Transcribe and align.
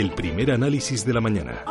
el 0.00 0.12
primer 0.12 0.50
análisis 0.50 1.04
de 1.04 1.12
la 1.12 1.20
mañana. 1.20 1.62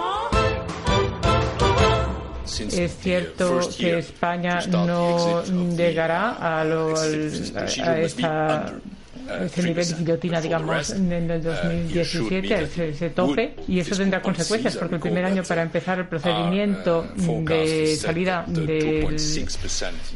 Es 2.71 2.97
cierto 2.99 3.59
que 3.77 3.99
España 3.99 4.59
no 4.67 5.43
llegará 5.75 6.59
a, 6.59 6.63
lo, 6.63 6.95
a 6.95 7.99
esta 7.99 8.73
ese 9.41 9.63
nivel 9.63 9.87
de 9.87 9.95
guillotina, 9.95 10.41
digamos, 10.41 10.91
en 10.91 11.11
el 11.11 11.41
2017, 11.41 12.89
ese, 12.89 13.09
tope, 13.09 13.55
y 13.67 13.79
eso 13.79 13.95
tendrá 13.95 14.21
consecuencias, 14.21 14.77
porque 14.77 14.95
el 14.95 15.01
primer 15.01 15.25
año 15.25 15.43
para 15.43 15.61
empezar 15.61 15.99
el 15.99 16.07
procedimiento 16.07 17.07
de 17.15 17.95
salida 17.95 18.45
del 18.47 18.69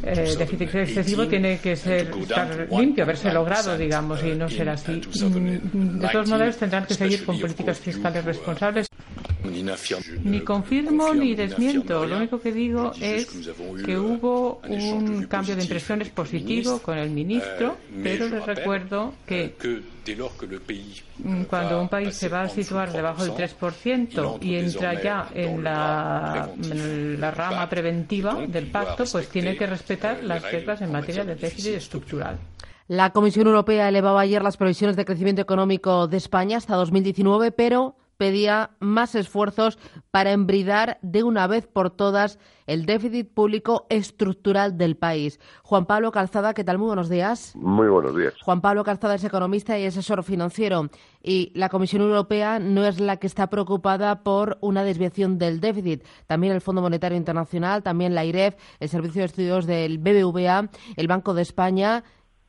eh, 0.04 0.36
déficit 0.38 0.62
excesivo 0.74 1.28
tiene 1.28 1.60
que 1.60 1.76
ser 1.76 2.12
estar 2.22 2.68
limpio, 2.72 3.04
haberse 3.04 3.32
logrado, 3.32 3.78
digamos, 3.78 4.24
y 4.24 4.36
no 4.36 4.50
ser 4.50 4.70
así. 4.70 5.02
De 5.02 6.08
todos 6.12 6.30
modos, 6.30 6.58
tendrán 6.58 6.86
que 6.86 6.94
seguir 6.94 7.26
con 7.26 7.40
políticas 7.40 7.80
fiscales 7.80 8.24
responsables. 8.26 8.88
Ni 10.24 10.42
confirmo 10.42 11.14
ni 11.14 11.36
desmiento. 11.36 12.06
Lo 12.06 12.18
único 12.18 12.40
que 12.40 12.52
digo 12.52 12.92
es 13.00 13.28
que 13.86 13.98
hubo 13.98 14.62
un 14.68 15.26
cambio 15.26 15.56
de 15.56 15.64
impresiones 15.64 16.10
positivo 16.10 16.80
con 16.80 16.98
el 16.98 17.10
ministro, 17.10 17.78
pero 18.02 18.28
les 18.30 18.46
recuerdo 18.46 19.14
que 19.26 19.56
cuando 21.50 21.82
un 21.82 21.90
país 21.90 22.16
se 22.16 22.30
va 22.30 22.44
a 22.44 22.50
situar 22.50 22.92
debajo 22.92 23.24
del 23.24 23.34
3% 23.34 24.38
y 24.42 24.56
entra 24.56 25.02
ya 25.02 25.30
en 25.34 25.64
la, 25.64 26.50
en 26.62 27.20
la 27.20 27.32
rama 27.32 27.70
preventiva 27.70 28.36
del 28.48 28.68
pacto, 28.68 29.06
pues 29.12 29.30
tiene 29.30 29.56
que 29.56 29.68
respetar 29.68 30.24
las 30.24 30.44
reglas 30.44 30.82
en 30.82 30.92
materia 30.92 31.24
de 31.24 31.36
déficit 31.36 31.76
estructural. 31.76 32.38
La 32.88 33.12
Comisión 33.12 33.48
Europea 33.48 33.88
elevaba 33.88 34.22
ayer 34.22 34.44
las 34.44 34.58
previsiones 34.58 34.98
de 34.98 35.06
crecimiento 35.06 35.42
económico 35.42 36.08
de 36.08 36.18
España 36.18 36.58
hasta 36.58 36.76
2019, 36.76 37.52
pero 37.52 37.96
pedía 38.24 38.70
más 38.80 39.16
esfuerzos 39.16 39.78
para 40.10 40.32
embridar 40.32 40.98
de 41.02 41.24
una 41.24 41.46
vez 41.46 41.68
por 41.68 41.90
todas 41.90 42.40
el 42.68 42.86
déficit 42.86 43.30
público 43.34 43.86
estructural 43.90 44.78
del 44.78 44.96
país. 44.96 45.42
Juan 45.62 45.86
Pablo 45.86 46.14
Calzada, 46.14 46.54
¿qué 46.54 46.64
tal? 46.64 46.78
Muy 46.78 46.88
buenos 46.88 47.10
días. 47.10 47.54
Muy 47.54 47.90
buenos 47.90 48.16
días. 48.16 48.34
Juan 48.42 48.62
Pablo 48.62 48.86
Calzada 48.86 49.16
es 49.16 49.26
economista 49.26 49.78
y 49.78 49.86
asesor 49.86 50.24
financiero. 50.24 50.90
Y 51.22 51.52
la 51.54 51.68
Comisión 51.68 52.02
Europea 52.04 52.60
no 52.60 52.86
es 52.86 53.02
la 53.02 53.18
que 53.18 53.28
está 53.28 53.48
preocupada 53.48 54.24
por 54.24 54.58
una 54.62 54.86
desviación 54.86 55.38
del 55.38 55.60
déficit. 55.60 56.06
También 56.26 56.54
el 56.54 56.62
Fondo 56.62 56.82
Monetario 56.82 57.18
Internacional, 57.18 57.84
también 57.84 58.16
la 58.16 58.24
IREF, 58.24 58.56
el 58.80 58.88
Servicio 58.88 59.20
de 59.20 59.26
Estudios 59.26 59.66
del 59.66 59.98
BBVA, 59.98 60.70
el 60.96 61.08
Banco 61.10 61.34
de 61.34 61.42
España 61.42 62.06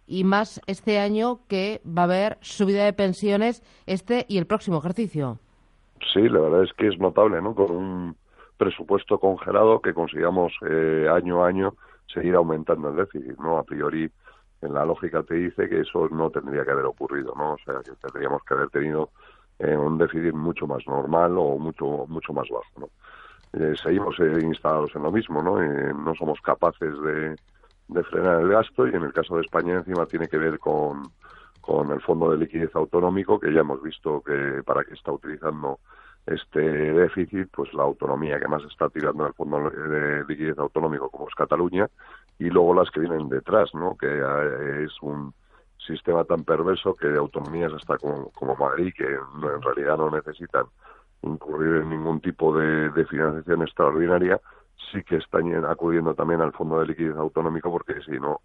y 0.06 0.22
más 0.22 0.61
este 0.69 1.00
año 1.00 1.41
que 1.48 1.83
va 1.84 2.02
a 2.02 2.05
haber 2.05 2.39
subida 2.42 2.84
de 2.84 2.92
pensiones 2.92 3.64
este 3.86 4.25
y 4.28 4.39
el 4.39 4.47
próximo 4.47 4.78
ejercicio. 4.78 5.41
Sí, 6.12 6.28
la 6.28 6.41
verdad 6.41 6.64
es 6.64 6.72
que 6.74 6.88
es 6.88 6.98
notable, 6.98 7.41
¿no? 7.41 7.55
Con 7.55 7.70
un 7.70 8.16
presupuesto 8.56 9.19
congelado 9.19 9.80
que 9.80 9.94
consigamos 9.94 10.52
eh, 10.69 11.08
año 11.11 11.44
a 11.44 11.48
año 11.48 11.74
seguir 12.06 12.34
aumentando 12.34 12.91
el 12.91 12.96
déficit, 12.96 13.38
¿no? 13.38 13.58
A 13.58 13.64
priori, 13.64 14.11
en 14.61 14.74
la 14.74 14.84
lógica 14.84 15.22
te 15.22 15.34
dice 15.34 15.69
que 15.69 15.80
eso 15.80 16.08
no 16.08 16.30
tendría 16.30 16.64
que 16.64 16.70
haber 16.70 16.84
ocurrido, 16.84 17.34
¿no? 17.36 17.55
O 17.55 17.58
sea, 17.64 17.80
que 17.84 17.92
tendríamos 18.00 18.42
que 18.44 18.55
haber 18.55 18.69
tenido 18.70 19.11
eh, 19.58 19.77
un 19.77 19.98
déficit 19.98 20.34
mucho 20.34 20.66
más 20.66 20.86
normal 20.86 21.36
o 21.38 21.58
mucho 21.58 22.06
mucho 22.08 22.33
más 22.33 22.48
bajo, 22.48 22.80
¿no? 22.80 22.89
Eh, 23.52 23.74
seguimos 23.83 24.18
instalados 24.18 24.94
en 24.96 25.02
lo 25.05 25.12
mismo, 25.12 25.41
¿no? 25.41 25.61
no 25.61 26.14
somos 26.16 26.41
capaces 26.41 26.92
de 27.89 28.05
frenar 28.05 28.41
el 28.41 28.48
gasto 28.48 28.89
y 28.89 28.91
en 28.91 29.05
el 29.05 29.12
caso 29.12 29.36
de 29.36 29.42
España 29.42 29.74
encima 29.74 30.06
tiene 30.06 30.27
que 30.27 30.39
ver 30.39 30.58
con 30.58 31.05
con 31.65 31.91
el 31.93 32.01
Fondo 32.03 32.31
de 32.31 32.37
Liquidez 32.37 32.75
Autonómico, 32.77 33.41
que 33.41 33.53
ya 33.53 33.61
hemos 33.61 33.83
visto 33.83 34.23
que 34.23 34.62
para 34.65 34.84
qué 34.84 34.95
está 34.95 35.12
utilizando 35.12 35.79
este 36.27 36.61
déficit, 36.61 37.48
pues 37.51 37.73
la 37.73 37.85
autonomía 37.85 38.39
que 38.39 38.48
más 38.48 38.63
está 38.64 38.91
tirando 38.91 39.27
el 39.27 39.33
Fondo 39.33 39.70
de 39.70 40.24
Liquidez 40.29 40.58
Autonómico, 40.58 41.08
como 41.08 41.29
es 41.29 41.35
Cataluña, 41.35 41.89
y 42.39 42.51
luego 42.51 42.74
las 42.74 42.91
que 42.91 43.01
vienen 43.01 43.29
detrás, 43.29 43.74
¿no? 43.74 43.97
que 43.97 44.07
eh, 44.08 44.85
es 44.85 44.92
un 45.01 45.33
sistema 45.79 46.24
tan 46.24 46.45
perverso 46.45 46.95
que 46.95 47.08
autonomías 47.14 47.73
hasta 47.73 47.97
como, 47.97 48.57
Madrid, 48.58 48.92
que 48.97 49.05
en 49.14 49.63
realidad 49.63 49.97
no 49.97 50.11
necesitan 50.11 50.67
incurrir 51.23 51.77
en 51.77 51.91
ningún 51.91 52.20
tipo 52.20 52.55
de 52.55 53.07
financiación 53.07 53.63
extraordinaria, 53.63 54.39
sí 54.92 55.03
que 55.03 55.17
están 55.17 55.64
acudiendo 55.64 56.14
también 56.14 56.42
al 56.42 56.53
Fondo 56.53 56.80
de 56.80 56.86
Liquidez 56.86 57.17
Autonómico 57.17 57.70
porque 57.70 58.01
si 58.03 58.13
no 58.13 58.41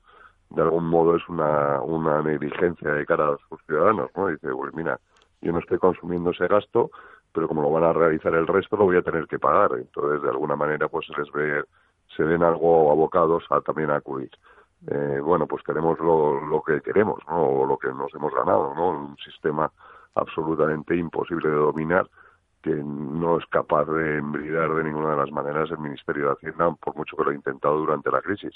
de 0.50 0.62
algún 0.62 0.86
modo 0.86 1.16
es 1.16 1.28
una, 1.30 1.82
una 1.82 2.22
negligencia 2.22 2.92
de 2.92 3.06
cara 3.06 3.30
a 3.30 3.38
sus 3.48 3.62
ciudadanos, 3.66 4.10
¿no? 4.16 4.28
Dice, 4.28 4.50
pues 4.52 4.74
mira, 4.74 5.00
yo 5.42 5.52
no 5.52 5.60
estoy 5.60 5.78
consumiendo 5.78 6.32
ese 6.32 6.48
gasto, 6.48 6.92
pero 7.32 7.48
como 7.48 7.62
lo 7.62 7.72
van 7.72 7.84
a 7.84 7.94
realizar 7.94 8.34
el 8.34 8.48
resto, 8.48 8.76
lo 8.76 8.86
voy 8.86 8.98
a 8.98 9.04
tener 9.04 9.28
que 9.28 9.40
pagar. 9.40 9.72
Entonces, 9.78 10.22
de 10.22 10.30
alguna 10.30 10.56
manera, 10.56 10.88
pues 10.88 11.06
se 11.06 11.20
les 11.20 11.32
ve, 11.32 11.64
se 12.16 12.24
ven 12.24 12.44
algo 12.44 12.92
abocados 12.92 13.44
a 13.50 13.62
también 13.62 13.92
acudir. 13.92 14.32
Eh, 14.88 15.20
bueno, 15.22 15.46
pues 15.46 15.64
queremos 15.64 16.00
lo, 16.00 16.40
lo 16.42 16.62
que 16.64 16.82
queremos, 16.82 17.20
¿no? 17.28 17.44
O 17.44 17.66
lo 17.66 17.78
que 17.78 17.90
nos 17.90 18.14
hemos 18.16 18.34
ganado, 18.34 18.74
¿no? 18.74 18.90
Un 18.90 19.18
sistema 19.18 19.72
absolutamente 20.16 20.96
imposible 20.96 21.50
de 21.50 21.56
dominar 21.56 22.10
que 22.62 22.72
no 22.72 23.38
es 23.38 23.46
capaz 23.48 23.86
de 23.86 24.18
embridar 24.18 24.74
de 24.74 24.84
ninguna 24.84 25.12
de 25.12 25.18
las 25.18 25.32
maneras 25.32 25.72
el 25.72 25.80
Ministerio 25.80 26.26
de 26.26 26.32
Hacienda, 26.34 26.72
por 26.72 26.96
mucho 26.96 27.16
que 27.16 27.24
lo 27.24 27.32
ha 27.32 27.36
intentado 27.36 27.78
durante 27.78 28.12
la 28.12 28.22
crisis 28.22 28.54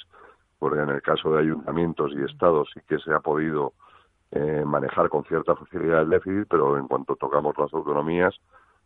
en 0.72 0.90
el 0.90 1.01
caso 1.01 1.34
de 1.34 1.41
ayuntamientos 1.41 2.12
y 2.13 2.24
estados 2.24 2.69
sí 2.74 2.79
que 2.88 3.00
se 3.00 3.13
ha 3.13 3.19
podido 3.19 3.74
eh, 4.31 4.63
manejar 4.66 5.09
con 5.09 5.24
cierta 5.25 5.56
facilidad 5.56 6.01
el 6.01 6.09
déficit, 6.09 6.47
pero 6.50 6.78
en 6.78 6.88
cuanto 6.88 7.16
tocamos 7.16 7.56
las 7.57 7.74
autonomías 7.74 8.34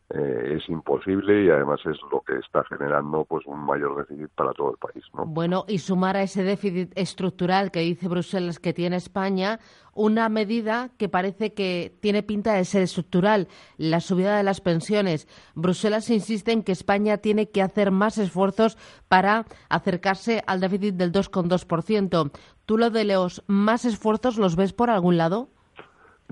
eh, 0.10 0.58
es 0.58 0.70
imposible 0.70 1.44
y 1.44 1.50
además 1.50 1.82
es 1.86 1.98
lo 2.10 2.22
que 2.22 2.38
está 2.38 2.64
generando 2.64 3.26
pues 3.26 3.46
un 3.46 3.60
mayor 3.60 3.98
déficit 3.98 4.30
para 4.30 4.54
todo 4.54 4.72
el 4.72 4.78
país. 4.78 5.04
¿no? 5.14 5.26
Bueno, 5.26 5.66
y 5.68 5.80
sumar 5.80 6.16
a 6.16 6.24
ese 6.24 6.44
déficit 6.44 6.94
estructural 6.96 7.72
que 7.72 7.82
dice 7.82 8.08
Bruselas 8.08 8.60
que 8.60 8.74
tiene 8.74 8.96
España, 8.96 9.60
una 9.94 10.30
medida 10.30 10.92
que 10.98 11.10
parece 11.10 11.54
que 11.54 11.98
tiene 12.00 12.24
pinta 12.24 12.54
de 12.54 12.64
ser 12.64 12.84
estructural, 12.84 13.50
la 13.76 14.00
subida 14.00 14.38
de 14.38 14.44
las 14.44 14.62
pensiones. 14.62 15.28
Bruselas 15.56 16.10
insiste 16.10 16.54
en 16.54 16.64
que 16.64 16.72
España 16.72 17.18
tiene 17.18 17.50
que 17.50 17.62
hacer 17.62 17.92
más 17.92 18.18
esfuerzos 18.18 18.78
para 19.10 19.46
acercarse 19.68 20.42
al 20.48 20.62
déficit 20.62 20.96
del 20.96 21.12
2,2%. 21.12 22.32
¿Tú 22.66 22.78
lo 22.78 22.92
de 22.92 23.04
los 23.04 23.44
más 23.48 23.84
esfuerzos 23.84 24.38
los 24.38 24.56
ves 24.56 24.72
por 24.72 24.90
algún 24.90 25.18
lado? 25.18 25.50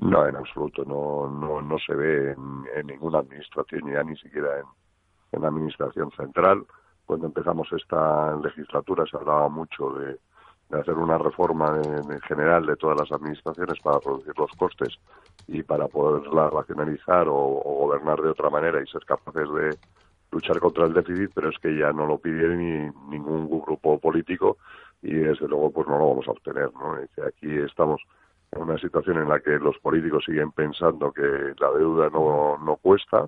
No, 0.01 0.27
en 0.27 0.35
absoluto, 0.35 0.83
no, 0.83 1.29
no, 1.29 1.61
no 1.61 1.79
se 1.79 1.95
ve 1.95 2.31
en, 2.33 2.87
ninguna 2.87 3.19
administración, 3.19 3.91
ya 3.91 4.03
ni 4.03 4.15
siquiera 4.17 4.59
en, 5.31 5.41
la 5.41 5.47
administración 5.47 6.11
central. 6.11 6.65
Cuando 7.05 7.27
empezamos 7.27 7.67
esta 7.71 8.35
legislatura 8.37 9.05
se 9.09 9.17
hablaba 9.17 9.47
mucho 9.47 9.91
de, 9.91 10.17
hacer 10.71 10.95
una 10.95 11.17
reforma 11.17 11.79
en, 11.81 12.19
general 12.21 12.65
de 12.65 12.75
todas 12.75 12.99
las 12.99 13.11
administraciones 13.11 13.79
para 13.81 13.99
reducir 13.99 14.33
los 14.37 14.51
costes 14.57 14.99
y 15.47 15.63
para 15.63 15.87
poderla 15.87 16.49
racionalizar 16.49 17.27
o, 17.27 17.35
o, 17.35 17.85
gobernar 17.85 18.21
de 18.21 18.29
otra 18.29 18.49
manera 18.49 18.81
y 18.81 18.87
ser 18.87 19.05
capaces 19.05 19.47
de 19.53 19.77
luchar 20.31 20.59
contra 20.59 20.85
el 20.85 20.93
déficit, 20.93 21.31
pero 21.33 21.49
es 21.49 21.57
que 21.59 21.77
ya 21.77 21.93
no 21.93 22.05
lo 22.05 22.17
pide 22.17 22.49
ni 22.55 22.89
ningún 23.09 23.47
grupo 23.47 23.99
político 23.99 24.57
y 25.01 25.13
desde 25.13 25.47
luego 25.47 25.71
pues 25.71 25.87
no 25.87 25.97
lo 25.97 26.09
vamos 26.09 26.27
a 26.27 26.31
obtener, 26.31 26.71
¿no? 26.73 26.95
aquí 27.25 27.57
estamos 27.59 28.01
una 28.55 28.77
situación 28.77 29.17
en 29.17 29.29
la 29.29 29.39
que 29.39 29.59
los 29.59 29.77
políticos 29.79 30.23
siguen 30.25 30.51
pensando 30.51 31.11
que 31.11 31.53
la 31.59 31.71
deuda 31.77 32.09
no, 32.09 32.57
no 32.57 32.75
cuesta, 32.77 33.27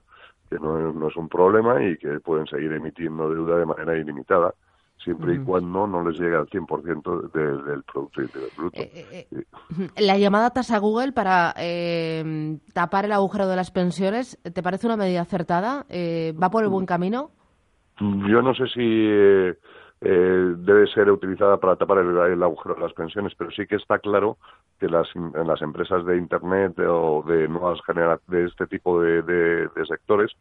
que 0.50 0.58
no, 0.60 0.94
no 0.94 1.08
es 1.08 1.16
un 1.16 1.30
problema 1.30 1.84
y 1.84 1.98
que 1.98 2.20
pueden 2.20 2.48
seguir 2.48 2.72
emitiendo 2.72 3.30
deuda 3.30 3.58
de 3.58 3.66
manera 3.66 3.98
ilimitada 3.98 4.54
siempre 5.04 5.36
y 5.36 5.40
cuando 5.40 5.88
no 5.88 6.10
les 6.10 6.20
llegue 6.20 6.36
al 6.36 6.48
100% 6.48 7.32
del 7.32 7.84
Producto 7.84 8.22
Interior 8.22 8.50
Bruto. 8.58 8.80
Eh, 8.80 8.92
eh, 8.94 9.28
eh, 9.32 10.02
la 10.02 10.18
llamada 10.18 10.50
tasa 10.50 10.80
Google 10.80 11.14
para 11.14 11.54
tapar 12.74 13.06
el 13.06 13.12
agujero 13.12 13.48
de 13.48 13.56
las 13.56 13.72
pensiones, 13.72 14.40
¿te 14.42 14.64
parece 14.64 14.88
una 14.88 14.98
medida 14.98 15.22
acertada? 15.22 15.86
¿Va 16.42 16.50
por 16.50 16.64
el 16.64 16.70
buen 16.70 16.86
camino? 16.86 17.32
Yo 18.00 18.42
no 18.42 18.54
sé 18.54 18.68
si 18.68 19.58
eh, 20.02 20.54
debe 20.58 20.88
ser 20.88 21.10
utilizada 21.10 21.58
para 21.58 21.76
tapar 21.76 22.00
el, 22.00 22.44
agujero 22.44 22.76
de 22.76 22.82
las 22.82 22.94
pensiones, 22.94 23.34
pero 23.36 23.50
sí 23.52 23.66
que 23.66 23.78
está 23.78 23.98
claro 23.98 24.38
que 24.80 24.88
las, 24.88 25.08
las 25.16 25.62
empresas 25.62 26.06
de 26.06 26.18
Internet 26.18 26.78
o 26.80 27.24
de 27.28 27.48
nuevas 27.48 27.80
de 28.28 28.46
este 28.46 28.68
tipo 28.68 29.02
de, 29.02 29.24
de, 29.24 29.86
sectores 29.88 30.32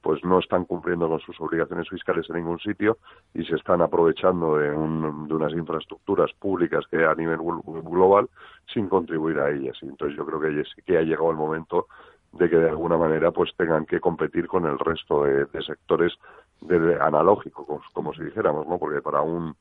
pues 0.00 0.24
no 0.24 0.38
están 0.38 0.64
cumpliendo 0.64 1.08
con 1.08 1.20
sus 1.20 1.38
obligaciones 1.40 1.88
fiscales 1.88 2.28
en 2.28 2.36
ningún 2.36 2.58
sitio 2.58 2.96
y 3.34 3.44
se 3.44 3.54
están 3.54 3.82
aprovechando 3.82 4.56
de, 4.56 4.70
un, 4.70 5.28
de 5.28 5.34
unas 5.34 5.52
infraestructuras 5.52 6.32
públicas 6.40 6.84
que 6.90 7.04
a 7.04 7.14
nivel 7.14 7.38
global 7.84 8.28
sin 8.72 8.88
contribuir 8.88 9.38
a 9.38 9.50
ellas. 9.50 9.76
Y 9.82 9.86
entonces 9.86 10.16
yo 10.16 10.26
creo 10.26 10.40
que 10.40 10.64
sí 10.64 10.96
ha 10.96 11.02
llegado 11.02 11.30
el 11.30 11.36
momento 11.36 11.86
de 12.32 12.48
que 12.50 12.56
de 12.56 12.70
alguna 12.70 12.96
manera 12.96 13.30
pues 13.30 13.52
tengan 13.56 13.84
que 13.84 14.00
competir 14.00 14.48
con 14.48 14.64
el 14.64 14.78
resto 14.78 15.24
de 15.24 15.62
sectores 15.64 16.14
de 16.62 17.00
analógico, 17.00 17.80
como, 17.92 18.14
si 18.14 18.22
dijéramos, 18.22 18.66
¿no? 18.66 18.78
Porque 18.78 19.00
para 19.00 19.22
un 19.22 19.54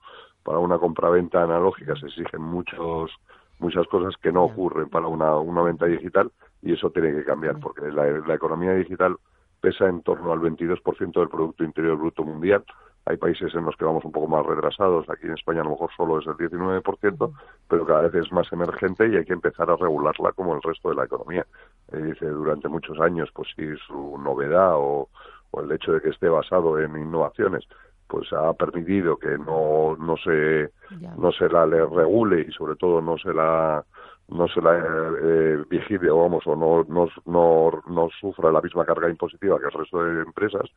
para 0.43 0.57
una 0.57 0.79
compraventa 0.79 1.43
analógica 1.43 1.95
se 1.95 2.07
exigen 2.07 2.41
muchos 2.41 3.11
muchas 3.59 3.85
cosas 3.87 4.15
que 4.17 4.31
no 4.31 4.45
ocurren 4.45 4.89
para 4.89 5.05
una, 5.05 5.37
una 5.37 5.61
venta 5.61 5.85
digital 5.85 6.31
y 6.63 6.73
eso 6.73 6.89
tiene 6.89 7.11
que 7.13 7.23
cambiar 7.23 7.59
porque 7.59 7.91
la, 7.91 8.05
la 8.05 8.33
economía 8.33 8.73
digital 8.73 9.17
pesa 9.61 9.87
en 9.87 10.01
torno 10.01 10.33
al 10.33 10.39
22% 10.39 11.11
del 11.13 11.29
Producto 11.29 11.63
Interior 11.63 11.95
Bruto 11.95 12.23
Mundial. 12.23 12.63
Hay 13.05 13.17
países 13.17 13.53
en 13.55 13.65
los 13.65 13.75
que 13.77 13.85
vamos 13.85 14.05
un 14.05 14.11
poco 14.11 14.27
más 14.27 14.45
retrasados, 14.45 15.09
aquí 15.09 15.25
en 15.25 15.33
España 15.33 15.61
a 15.61 15.63
lo 15.63 15.71
mejor 15.71 15.89
solo 15.95 16.19
es 16.19 16.27
el 16.27 16.33
19%, 16.33 17.33
pero 17.67 17.85
cada 17.85 18.01
vez 18.01 18.25
es 18.25 18.31
más 18.31 18.51
emergente 18.51 19.07
y 19.07 19.15
hay 19.15 19.25
que 19.25 19.33
empezar 19.33 19.71
a 19.71 19.75
regularla 19.75 20.31
como 20.33 20.55
el 20.55 20.61
resto 20.61 20.89
de 20.89 20.95
la 20.95 21.05
economía. 21.05 21.45
Eh, 21.91 21.97
dice, 21.97 22.27
durante 22.27 22.67
muchos 22.67 22.99
años, 22.99 23.29
pues 23.33 23.49
si 23.55 23.75
su 23.87 24.17
novedad 24.19 24.73
o, 24.75 25.09
el 25.53 25.71
hecho 25.71 25.93
de 25.93 26.01
que 26.01 26.09
esté 26.09 26.29
basado 26.29 26.79
en 26.79 26.95
innovaciones 26.95 27.67
pues 28.07 28.31
ha 28.33 28.53
permitido 28.53 29.17
que 29.17 29.37
no 29.37 29.95
no 29.97 30.17
se 30.17 30.71
no 31.17 31.31
se 31.31 31.47
la 31.49 31.65
le 31.65 31.85
regule 31.85 32.45
y 32.47 32.51
sobre 32.51 32.75
todo 32.75 33.01
no 33.01 33.17
se 33.17 33.33
la 33.33 33.83
no 34.27 34.47
se 34.47 34.61
la 34.61 34.77
eh, 34.77 35.63
vigile 35.69 36.09
o 36.09 36.19
vamos 36.19 36.45
o 36.47 36.55
no, 36.55 36.85
no, 36.87 37.07
no, 37.25 37.81
no 37.87 38.09
sufra 38.19 38.51
la 38.51 38.61
misma 38.61 38.85
carga 38.85 39.09
impositiva 39.09 39.59
que 39.59 39.65
el 39.65 39.71
resto 39.71 40.03
de 40.03 40.21
empresas 40.21 40.69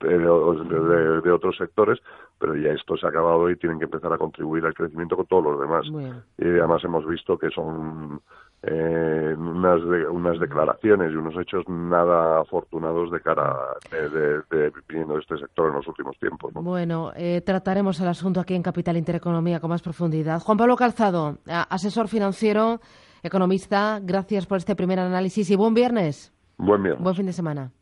de, 0.00 0.18
de, 0.18 1.30
otros 1.30 1.56
sectores, 1.56 1.98
pero 2.38 2.54
ya 2.56 2.72
esto 2.72 2.96
se 2.96 3.06
ha 3.06 3.08
acabado 3.08 3.48
y 3.50 3.56
tienen 3.56 3.78
que 3.78 3.86
empezar 3.86 4.12
a 4.12 4.18
contribuir 4.18 4.64
al 4.66 4.74
crecimiento 4.74 5.16
con 5.16 5.26
todos 5.26 5.44
los 5.44 5.60
demás. 5.60 5.86
Y 6.38 6.44
además 6.44 6.84
hemos 6.84 7.06
visto 7.06 7.38
que 7.38 7.50
son 7.50 8.20
eh, 8.66 9.34
unas, 9.36 9.80
unas 10.10 10.40
declaraciones 10.40 11.12
y 11.12 11.16
unos 11.16 11.34
hechos 11.36 11.64
nada 11.68 12.40
afortunados 12.40 13.10
de 13.10 13.20
cara 13.20 13.56
de, 13.90 14.08
de, 14.50 14.72
viniendo 14.88 15.14
de 15.14 15.20
este 15.20 15.36
sector 15.38 15.68
en 15.68 15.74
los 15.74 15.86
últimos 15.86 16.16
tiempos. 16.18 16.52
Bueno, 16.54 17.12
eh, 17.14 17.42
trataremos 17.44 18.00
el 18.00 18.08
asunto 18.08 18.40
aquí 18.40 18.54
en 18.54 18.62
Capital 18.62 18.96
Intereconomía 18.96 19.60
con 19.60 19.70
más 19.70 19.82
profundidad. 19.82 20.40
Juan 20.40 20.58
Pablo 20.58 20.76
Calzado, 20.76 21.38
asesor 21.46 22.08
financiero, 22.08 22.80
economista, 23.22 24.00
gracias 24.02 24.46
por 24.46 24.58
este 24.58 24.74
primer 24.76 24.98
análisis 24.98 25.50
y 25.50 25.56
buen 25.56 25.74
viernes. 25.74 26.32
Buen 26.56 26.82
viernes. 26.82 27.02
Buen 27.02 27.16
fin 27.16 27.26
de 27.26 27.32
semana. 27.32 27.72